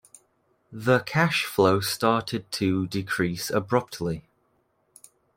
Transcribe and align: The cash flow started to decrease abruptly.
The 0.71 1.01
cash 1.01 1.45
flow 1.45 1.79
started 1.79 2.51
to 2.53 2.87
decrease 2.87 3.51
abruptly. 3.51 4.23